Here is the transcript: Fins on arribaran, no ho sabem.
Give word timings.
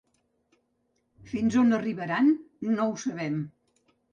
Fins 1.33 1.59
on 1.65 1.77
arribaran, 1.79 2.33
no 2.71 2.89
ho 2.89 2.99
sabem. 3.07 3.37